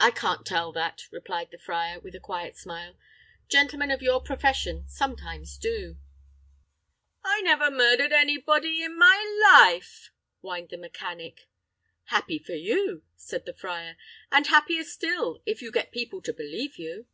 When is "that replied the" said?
0.72-1.60